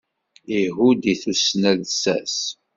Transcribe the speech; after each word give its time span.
Ihud 0.59 1.01
i 1.13 1.15
tusna 1.21 1.71
lsas. 1.81 2.37